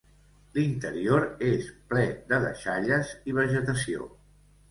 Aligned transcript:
L'interior 0.53 1.25
és 1.49 1.67
ple 1.91 2.05
de 2.31 2.41
deixalles 2.45 3.13
i 3.33 3.35
vegetació. 3.41 4.09